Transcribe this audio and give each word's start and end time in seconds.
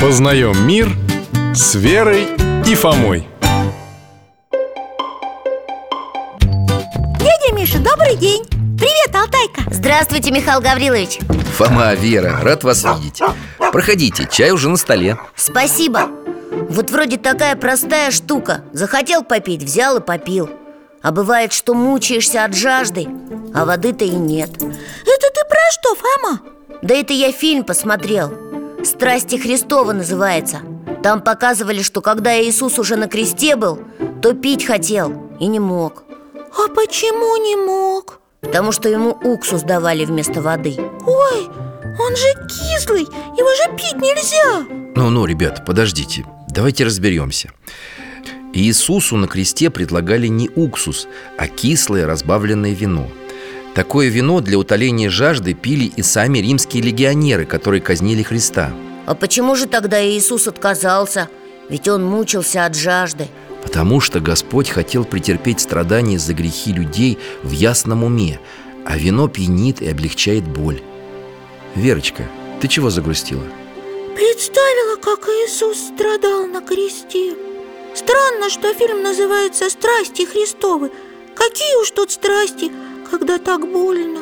Познаем 0.00 0.66
мир 0.66 0.88
с 1.54 1.74
Верой 1.74 2.26
и 2.66 2.74
Фомой. 2.74 3.28
Дядя 7.18 7.54
Миша, 7.54 7.78
добрый 7.80 8.16
день. 8.16 8.42
Привет, 8.78 9.14
Алтайка. 9.14 9.60
Здравствуйте, 9.70 10.30
Михаил 10.30 10.62
Гаврилович. 10.62 11.18
Фома, 11.58 11.92
Вера, 11.92 12.40
рад 12.40 12.64
вас 12.64 12.82
видеть. 12.82 13.20
Проходите, 13.58 14.26
чай 14.30 14.52
уже 14.52 14.70
на 14.70 14.78
столе. 14.78 15.18
Спасибо. 15.36 16.08
Вот 16.70 16.90
вроде 16.90 17.18
такая 17.18 17.54
простая 17.54 18.10
штука. 18.10 18.64
Захотел 18.72 19.22
попить, 19.22 19.62
взял 19.62 19.98
и 19.98 20.00
попил. 20.00 20.48
А 21.02 21.12
бывает, 21.12 21.52
что 21.52 21.74
мучаешься 21.74 22.44
от 22.44 22.54
жажды 22.54 23.06
А 23.54 23.66
воды-то 23.66 24.06
и 24.06 24.10
нет. 24.10 24.50
Это 24.50 24.64
ты 24.64 25.44
про 25.46 25.60
что, 25.72 25.94
Фома? 25.94 26.40
Да 26.80 26.94
это 26.94 27.12
я 27.12 27.32
фильм 27.32 27.64
посмотрел 27.64 28.49
«Страсти 28.84 29.36
Христова» 29.36 29.92
называется. 29.92 30.60
Там 31.02 31.20
показывали, 31.22 31.82
что 31.82 32.00
когда 32.00 32.40
Иисус 32.42 32.78
уже 32.78 32.96
на 32.96 33.08
кресте 33.08 33.56
был 33.56 33.78
То 34.22 34.34
пить 34.34 34.64
хотел 34.64 35.30
и 35.38 35.46
не 35.46 35.60
мог. 35.60 36.04
А 36.36 36.68
почему 36.68 37.36
не 37.36 37.56
мог? 37.56 38.20
Потому 38.40 38.72
что 38.72 38.88
ему 38.88 39.10
уксус 39.10 39.62
давали 39.62 40.04
вместо 40.04 40.42
воды. 40.42 40.76
Ой, 41.06 41.48
он 41.98 42.16
же 42.16 42.48
кислый, 42.48 43.02
его 43.02 43.54
же 43.54 43.76
пить 43.76 44.00
нельзя. 44.00 44.66
Ну-ну, 44.94 45.24
ребята, 45.26 45.62
подождите, 45.62 46.26
давайте 46.48 46.84
разберемся. 46.84 47.50
Иисусу 48.52 49.16
на 49.16 49.28
кресте 49.28 49.70
предлагали 49.70 50.26
не 50.26 50.50
уксус, 50.54 51.06
а 51.38 51.46
кислое 51.46 52.06
разбавленное 52.06 52.72
вино 52.72 53.08
Такое 53.74 54.08
вино 54.08 54.40
для 54.40 54.58
утоления 54.58 55.10
жажды 55.10 55.54
пили 55.54 55.84
и 55.84 56.02
сами 56.02 56.38
римские 56.38 56.82
легионеры, 56.82 57.44
которые 57.44 57.80
казнили 57.80 58.22
Христа. 58.22 58.72
А 59.06 59.14
почему 59.14 59.54
же 59.54 59.66
тогда 59.66 60.04
Иисус 60.04 60.48
отказался? 60.48 61.28
Ведь 61.68 61.86
он 61.88 62.04
мучился 62.04 62.64
от 62.64 62.74
жажды. 62.74 63.28
Потому 63.62 64.00
что 64.00 64.20
Господь 64.20 64.68
хотел 64.70 65.04
претерпеть 65.04 65.60
страдания 65.60 66.18
за 66.18 66.34
грехи 66.34 66.72
людей 66.72 67.18
в 67.42 67.50
ясном 67.50 68.04
уме 68.04 68.40
А 68.86 68.96
вино 68.96 69.28
пьянит 69.28 69.82
и 69.82 69.88
облегчает 69.88 70.48
боль. 70.48 70.80
Верочка, 71.74 72.24
ты 72.60 72.66
чего 72.66 72.90
загрустила? 72.90 73.44
Представила, 74.16 74.96
как 74.96 75.28
Иисус 75.28 75.78
страдал 75.94 76.46
на 76.46 76.60
кресте. 76.60 77.34
Странно, 77.94 78.48
что 78.50 78.72
фильм 78.74 79.02
называется 79.02 79.68
«Страсти 79.70 80.24
Христовы» 80.24 80.90
Какие 81.40 81.80
уж 81.80 81.90
тут 81.92 82.10
страсти, 82.10 82.70
когда 83.10 83.38
так 83.38 83.70
больно. 83.70 84.20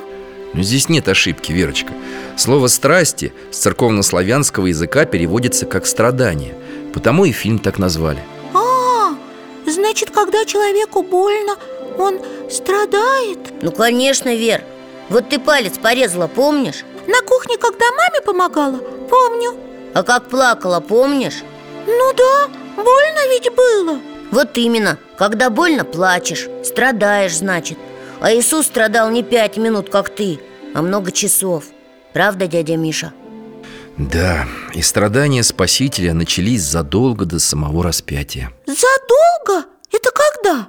Но 0.54 0.62
здесь 0.62 0.88
нет 0.88 1.08
ошибки, 1.08 1.52
Верочка. 1.52 1.92
Слово 2.36 2.68
«страсти» 2.68 3.32
с 3.50 3.58
церковнославянского 3.58 4.66
языка 4.66 5.04
переводится 5.04 5.66
как 5.66 5.86
«страдание» 5.86 6.54
Потому 6.92 7.24
и 7.26 7.32
фильм 7.32 7.58
так 7.58 7.78
назвали. 7.78 8.18
А, 8.54 9.14
значит, 9.66 10.10
когда 10.10 10.44
человеку 10.44 11.02
больно, 11.02 11.56
он 11.98 12.18
страдает? 12.50 13.38
Ну, 13.62 13.72
конечно, 13.72 14.34
Вер. 14.34 14.64
Вот 15.08 15.28
ты 15.28 15.38
палец 15.38 15.78
порезала, 15.78 16.26
помнишь? 16.26 16.84
На 17.06 17.20
кухне, 17.22 17.56
когда 17.56 17.86
маме 17.90 18.20
помогала, 18.24 18.78
помню. 19.08 19.54
А 19.94 20.02
как 20.02 20.28
плакала, 20.28 20.80
помнишь? 20.80 21.42
Ну 21.86 22.12
да, 22.14 22.48
больно 22.76 23.28
ведь 23.30 23.54
было. 23.54 24.00
Вот 24.30 24.56
именно, 24.58 24.98
когда 25.16 25.50
больно, 25.50 25.84
плачешь. 25.84 26.48
Страдаешь, 26.64 27.36
значит 27.36 27.78
А 28.20 28.32
Иисус 28.32 28.66
страдал 28.66 29.10
не 29.10 29.22
пять 29.22 29.56
минут, 29.56 29.90
как 29.90 30.08
ты 30.14 30.40
А 30.74 30.82
много 30.82 31.12
часов 31.12 31.64
Правда, 32.12 32.46
дядя 32.46 32.76
Миша? 32.76 33.12
Да, 33.96 34.46
и 34.74 34.82
страдания 34.82 35.42
Спасителя 35.42 36.14
начались 36.14 36.62
задолго 36.62 37.24
до 37.24 37.38
самого 37.38 37.82
распятия 37.84 38.50
Задолго? 38.66 39.66
Это 39.92 40.10
когда? 40.12 40.68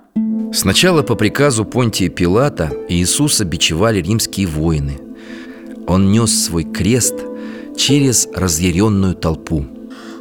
Сначала 0.53 1.03
по 1.03 1.15
приказу 1.15 1.65
Понтия 1.65 2.09
Пилата 2.09 2.71
Иисуса 2.87 3.45
бичевали 3.45 4.01
римские 4.01 4.47
воины 4.47 4.99
Он 5.87 6.11
нес 6.11 6.45
свой 6.45 6.63
крест 6.63 7.15
через 7.77 8.27
разъяренную 8.35 9.15
толпу 9.15 9.65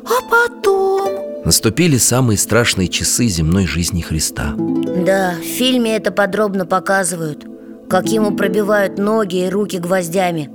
А 0.05 0.23
потом? 0.31 1.08
Наступили 1.49 1.97
самые 1.97 2.37
страшные 2.37 2.89
часы 2.89 3.27
земной 3.27 3.67
жизни 3.67 4.03
Христа. 4.03 4.53
Да, 4.55 5.35
в 5.41 5.43
фильме 5.43 5.97
это 5.97 6.11
подробно 6.11 6.67
показывают 6.67 7.47
Как 7.89 8.05
ему 8.09 8.37
пробивают 8.37 8.99
ноги 8.99 9.47
и 9.47 9.49
руки 9.49 9.79
гвоздями 9.79 10.51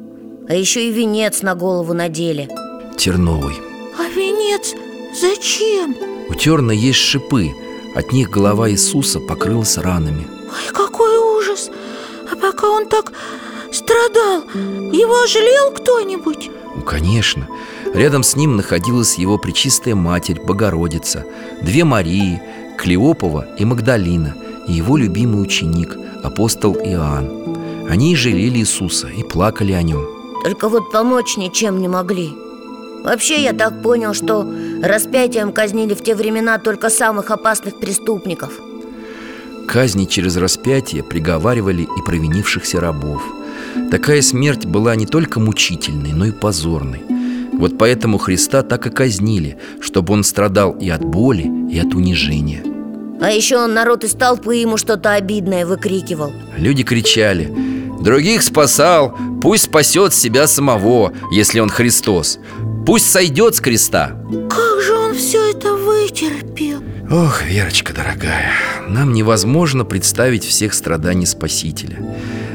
А 0.47 0.53
еще 0.53 0.87
и 0.87 0.91
венец 0.91 1.41
на 1.41 1.55
голову 1.55 1.93
надели. 1.93 2.47
Терновый. 2.95 3.55
А 3.97 4.03
венец 4.03 4.75
зачем? 5.19 5.95
У 6.29 6.35
терна 6.35 6.69
есть 6.73 6.99
шипы 6.99 7.55
От 7.95 8.11
них 8.11 8.29
голова 8.29 8.69
Иисуса 8.69 9.19
покрылась 9.19 9.79
ранами. 9.79 10.27
Ой, 10.43 10.73
какой 10.73 11.17
ужас! 11.39 11.71
А 12.31 12.35
пока 12.35 12.69
он 12.69 12.87
так 12.87 13.11
страдал, 13.71 14.43
его 14.53 15.25
жалел 15.25 15.71
кто-нибудь? 15.71 16.51
Ну, 16.75 16.83
конечно 16.83 17.47
Рядом 17.93 18.23
с 18.23 18.35
ним 18.35 18.55
находилась 18.55 19.19
его 19.19 19.37
пречистая 19.37 19.93
матерь 19.93 20.41
Богородица 20.41 21.25
Две 21.61 21.83
Марии, 21.83 22.41
Клеопова 22.77 23.45
и 23.57 23.65
Магдалина 23.65 24.35
И 24.67 24.73
его 24.73 24.97
любимый 24.97 25.43
ученик, 25.43 25.95
апостол 26.23 26.75
Иоанн. 26.75 27.55
Они 27.87 28.15
жалели 28.15 28.59
Иисуса 28.59 29.07
и 29.07 29.23
плакали 29.23 29.73
о 29.73 29.83
нем. 29.83 30.03
Только 30.43 30.69
вот 30.69 30.91
помочь 30.91 31.37
ничем 31.37 31.79
не 31.79 31.87
могли. 31.87 32.33
Вообще 33.03 33.43
я 33.43 33.53
так 33.53 33.81
понял, 33.83 34.13
что 34.13 34.47
распятием 34.81 35.51
казнили 35.51 35.93
в 35.93 36.01
те 36.01 36.15
времена 36.15 36.57
только 36.57 36.89
самых 36.89 37.29
опасных 37.29 37.79
преступников. 37.79 38.53
Казни 39.67 40.05
через 40.05 40.37
распятие 40.37 41.03
приговаривали 41.03 41.83
и 41.83 42.01
провинившихся 42.05 42.79
рабов. 42.79 43.21
Такая 43.91 44.21
смерть 44.21 44.65
была 44.65 44.95
не 44.95 45.05
только 45.05 45.39
мучительной, 45.39 46.13
но 46.13 46.25
и 46.25 46.31
позорной 46.31 47.03
Вот 47.53 47.77
поэтому 47.77 48.17
Христа 48.17 48.63
так 48.63 48.87
и 48.87 48.89
казнили, 48.89 49.57
чтобы 49.79 50.13
он 50.13 50.23
страдал 50.23 50.71
и 50.71 50.89
от 50.89 51.03
боли, 51.03 51.49
и 51.71 51.79
от 51.79 51.93
унижения. 51.93 52.63
А 53.21 53.31
еще 53.31 53.57
он 53.57 53.73
народ 53.73 54.03
из 54.03 54.13
толпы 54.13 54.55
ему 54.55 54.77
что-то 54.77 55.13
обидное 55.13 55.65
выкрикивал. 55.65 56.33
Люди 56.57 56.83
кричали 56.83 57.49
Других 58.03 58.43
спасал, 58.43 59.17
пусть 59.41 59.63
спасет 59.63 60.13
себя 60.13 60.45
самого, 60.45 61.13
если 61.31 61.61
он 61.61 61.69
Христос. 61.69 62.37
Пусть 62.85 63.09
сойдет 63.09 63.55
с 63.55 63.61
креста 63.61 64.11
Как 64.49 64.81
же 64.81 64.93
он 64.93 65.15
все 65.15 65.51
это 65.51 65.73
вытерпел? 65.73 66.83
Ох, 67.09 67.43
Верочка 67.43 67.93
дорогая, 67.93 68.51
нам 68.89 69.13
невозможно 69.13 69.85
представить 69.85 70.43
всех 70.43 70.73
страданий 70.73 71.25
Спасителя 71.25 71.97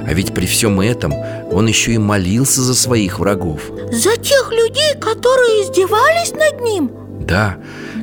А 0.09 0.15
ведь 0.15 0.33
при 0.33 0.47
всем 0.47 0.81
этом 0.81 1.13
он 1.53 1.67
еще 1.67 1.93
и 1.93 1.99
молился 1.99 2.63
за 2.63 2.75
своих 2.75 3.19
врагов. 3.19 3.61
За 3.93 4.17
тех 4.17 4.51
людей, 4.53 4.95
которые 4.99 5.65
издевались 5.65 6.33
над 6.33 6.63
ним? 6.63 6.91
Да, 7.21 7.59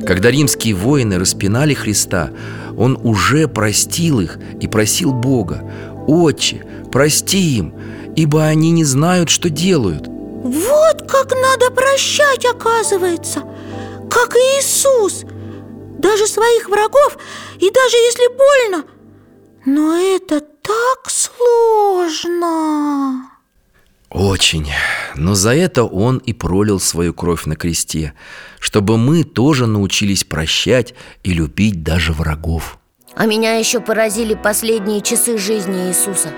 когда 0.06 0.30
римские 0.30 0.74
воины 0.74 1.18
распинали 1.18 1.74
Христа 1.74 2.30
Он 2.78 2.96
уже 3.02 3.48
простил 3.48 4.20
их 4.20 4.38
и 4.60 4.68
просил 4.68 5.12
Бога 5.12 5.68
Отче, 6.06 6.64
прости 6.92 7.56
им, 7.58 7.74
ибо 8.14 8.44
они 8.44 8.70
не 8.70 8.84
знают, 8.84 9.28
что 9.28 9.50
делают 9.50 10.06
Вот 10.06 11.10
как 11.10 11.32
надо 11.32 11.72
прощать, 11.72 12.44
оказывается 12.44 13.42
Как 14.08 14.36
Иисус. 14.36 15.24
Даже 15.98 16.28
своих 16.28 16.68
врагов 16.68 17.18
И 17.58 17.68
даже 17.68 17.96
если 17.96 18.28
больно 18.36 18.84
Но 19.64 19.96
это 19.96 20.40
сложно 22.16 23.30
Очень, 24.10 24.70
но 25.14 25.34
за 25.34 25.54
это 25.54 25.84
он 25.84 26.18
и 26.18 26.32
пролил 26.32 26.80
свою 26.80 27.12
кровь 27.14 27.46
на 27.46 27.56
кресте 27.56 28.14
Чтобы 28.58 28.98
мы 28.98 29.24
тоже 29.24 29.66
научились 29.66 30.24
прощать 30.24 30.94
и 31.22 31.32
любить 31.32 31.82
даже 31.82 32.12
врагов. 32.12 32.78
А 33.14 33.26
меня 33.26 33.54
еще 33.54 33.80
поразили 33.80 34.34
последние 34.34 35.00
часы 35.00 35.38
жизни 35.38 35.88
Иисуса. 35.88 36.28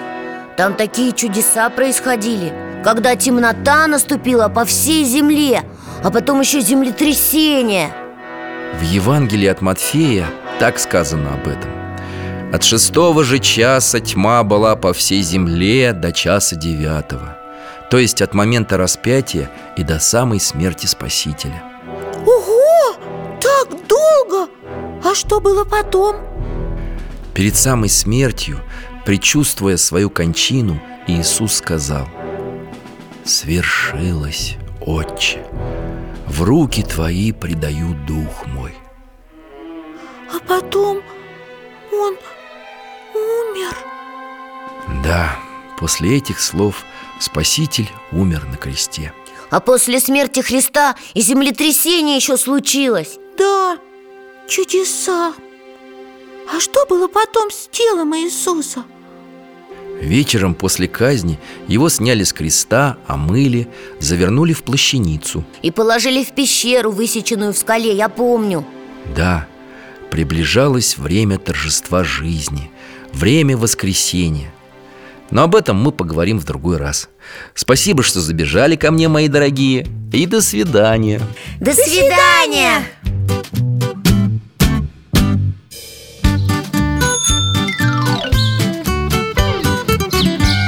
Там 0.57 0.75
такие 0.75 1.13
чудеса 1.13 1.71
происходили 1.71 2.53
Когда 2.85 3.17
темнота 3.17 3.87
наступила 3.87 4.49
по 4.49 4.65
всей 4.65 5.05
земле 5.05 5.63
А 6.03 6.11
потом 6.11 6.41
еще 6.41 6.61
землетрясение. 6.61 7.93
В 8.79 8.83
Евангелии 8.83 9.49
от 9.49 9.61
Матфея 9.61 10.27
так 10.61 10.79
сказано 10.79 11.35
об 11.35 11.49
этом 11.49 11.78
От 12.51 12.63
шестого 12.65 13.25
же 13.25 13.41
часа 13.41 14.01
тьма 14.01 14.43
была 14.43 14.75
по 14.75 14.95
всей 14.95 15.21
земле 15.21 15.93
до 15.93 16.13
часа 16.13 16.57
девятого 16.57 17.37
То 17.91 17.99
есть 17.99 18.23
от 18.23 18.33
момента 18.33 18.79
распятия 18.79 19.51
и 19.77 19.83
до 19.83 19.99
самой 19.99 20.41
смерти 20.41 20.87
Спасителя 20.87 21.63
Ого! 22.25 22.97
Так 23.41 23.69
долго! 23.87 24.51
А 25.05 25.15
что 25.15 25.41
было 25.41 25.65
потом? 25.65 26.17
Перед 27.35 27.55
самой 27.55 27.91
смертью, 27.91 28.61
предчувствуя 29.05 29.77
свою 29.77 30.09
кончину, 30.09 30.81
Иисус 31.07 31.57
сказал 31.57 32.09
Свершилось, 33.25 34.57
Отче, 34.81 35.45
в 36.27 36.43
руки 36.43 36.83
Твои 36.83 37.33
предаю 37.33 37.95
дух 38.07 38.47
мой 38.47 38.75
А 40.35 40.41
потом 40.49 41.03
он 41.93 42.17
Да, 45.09 45.39
после 45.79 46.19
этих 46.19 46.39
слов 46.39 46.85
Спаситель 47.19 47.89
умер 48.13 48.45
на 48.51 48.59
кресте. 48.59 49.15
А 49.49 49.59
после 49.59 50.01
смерти 50.01 50.41
Христа 50.41 50.97
и 51.15 51.23
землетрясение 51.23 52.17
еще 52.17 52.37
случилось. 52.37 53.17
Да, 53.39 53.79
чудеса. 54.47 55.33
А 56.55 56.61
что 56.61 56.85
было 56.85 57.09
потом 57.09 57.51
с 57.51 57.69
телом 57.69 58.15
Иисуса? 58.17 58.85
Вечером 59.99 60.55
после 60.55 60.87
казни 60.87 61.39
его 61.69 61.89
сняли 61.89 62.23
с 62.23 62.35
креста, 62.35 62.99
омыли, 63.07 63.67
завернули 64.01 64.53
в 64.53 64.63
плащаницу. 64.63 65.43
И 65.63 65.71
положили 65.71 66.23
в 66.23 66.35
пещеру, 66.35 66.91
высеченную 66.91 67.55
в 67.55 67.57
скале, 67.57 67.97
я 67.97 68.11
помню. 68.11 68.63
Да, 69.17 69.49
приближалось 70.11 70.99
время 70.99 71.39
торжества 71.39 72.05
жизни, 72.05 72.71
время 73.15 73.57
воскресения 73.57 74.53
Но 75.31 75.43
об 75.43 75.55
этом 75.55 75.77
мы 75.77 75.93
поговорим 75.93 76.39
в 76.39 76.45
другой 76.45 76.79
раз. 76.79 77.09
Спасибо, 77.55 78.03
что 78.03 78.21
забежали 78.21 78.77
ко 78.77 78.91
мне, 78.91 79.09
мои 79.09 79.29
дорогие 79.29 79.87
И 80.13 80.27
до 80.27 80.41
свидания. 80.41 81.21
До 81.61 81.73
свидания! 81.73 82.83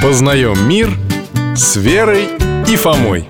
Познаем 0.01 0.67
мир 0.67 0.97
с 1.55 1.75
Верой 1.75 2.27
и 2.67 2.75
Фомой 2.75 3.29